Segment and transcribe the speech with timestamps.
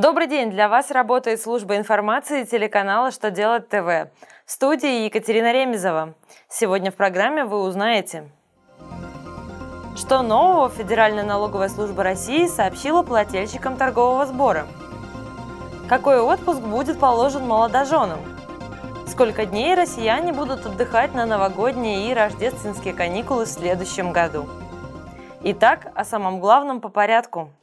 [0.00, 0.50] Добрый день!
[0.50, 4.08] Для вас работает служба информации телеканала «Что делать ТВ».
[4.46, 6.14] В студии Екатерина Ремезова.
[6.48, 8.30] Сегодня в программе вы узнаете,
[9.96, 14.66] что нового Федеральная налоговая служба России сообщила плательщикам торгового сбора.
[15.86, 18.20] Какой отпуск будет положен молодоженам?
[19.06, 24.48] Сколько дней россияне будут отдыхать на новогодние и рождественские каникулы в следующем году?
[25.42, 27.50] Итак, о самом главном по порядку–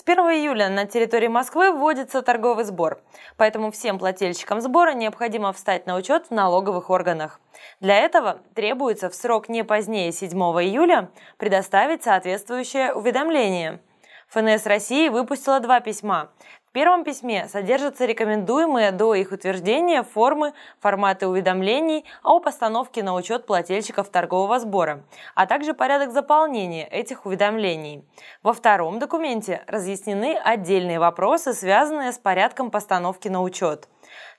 [0.00, 3.02] С 1 июля на территории Москвы вводится торговый сбор,
[3.36, 7.38] поэтому всем плательщикам сбора необходимо встать на учет в налоговых органах.
[7.80, 13.82] Для этого требуется в срок не позднее 7 июля предоставить соответствующее уведомление.
[14.28, 16.30] ФНС России выпустила два письма.
[16.70, 23.44] В первом письме содержатся рекомендуемые до их утверждения формы, форматы уведомлений о постановке на учет
[23.44, 25.02] плательщиков торгового сбора,
[25.34, 28.04] а также порядок заполнения этих уведомлений.
[28.44, 33.88] Во втором документе разъяснены отдельные вопросы, связанные с порядком постановки на учет.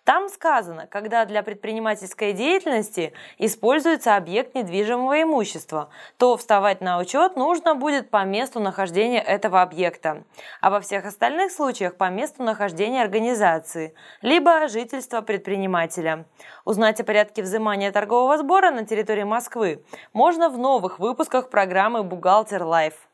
[0.03, 7.75] Там сказано, когда для предпринимательской деятельности используется объект недвижимого имущества, то вставать на учет нужно
[7.75, 10.23] будет по месту нахождения этого объекта,
[10.59, 16.25] а во всех остальных случаях по месту нахождения организации, либо жительства предпринимателя.
[16.65, 22.63] Узнать о порядке взимания торгового сбора на территории Москвы можно в новых выпусках программы «Бухгалтер
[22.63, 23.10] Live».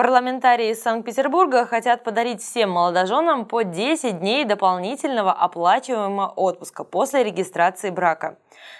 [0.00, 8.38] Парламентарии Санкт-Петербурга хотят подарить всем молодоженам по 10 дней дополнительного оплачиваемого отпуска после регистрации брака.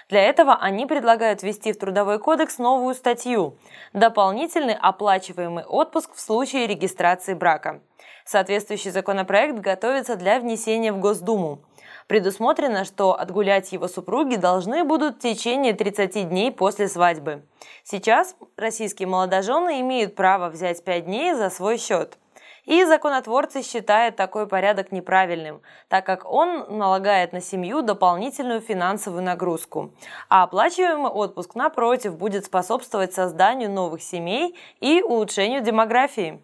[0.09, 3.55] Для этого они предлагают ввести в Трудовой кодекс новую статью–
[3.93, 7.81] дополнительный оплачиваемый отпуск в случае регистрации брака.
[8.25, 11.59] Соответствующий законопроект готовится для внесения в Госдуму.
[12.07, 17.43] Предусмотрено, что отгулять его супруги должны будут в течение 30 дней после свадьбы.
[17.83, 22.17] Сейчас российские молодожены имеют право взять 5 дней за свой счет.
[22.65, 29.93] И законотворцы считают такой порядок неправильным, так как он налагает на семью дополнительную финансовую нагрузку.
[30.29, 36.43] А оплачиваемый отпуск, напротив, будет способствовать созданию новых семей и улучшению демографии.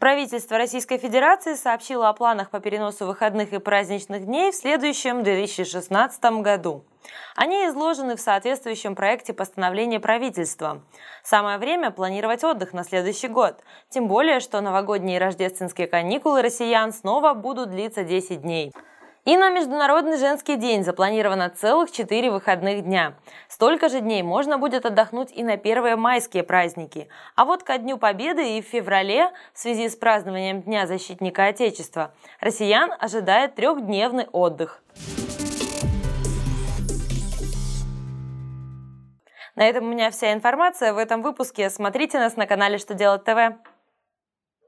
[0.00, 6.24] Правительство Российской Федерации сообщило о планах по переносу выходных и праздничных дней в следующем 2016
[6.40, 6.84] году.
[7.36, 10.80] Они изложены в соответствующем проекте постановления правительства.
[11.22, 16.94] Самое время планировать отдых на следующий год, тем более, что новогодние и рождественские каникулы россиян
[16.94, 18.72] снова будут длиться 10 дней.
[19.26, 23.14] И на Международный женский день запланировано целых 4 выходных дня.
[23.48, 27.08] Столько же дней можно будет отдохнуть и на первые майские праздники.
[27.36, 32.14] А вот ко Дню Победы и в феврале, в связи с празднованием Дня защитника Отечества,
[32.40, 34.82] россиян ожидает трехдневный отдых.
[39.54, 41.68] На этом у меня вся информация в этом выпуске.
[41.68, 43.69] Смотрите нас на канале «Что делать ТВ».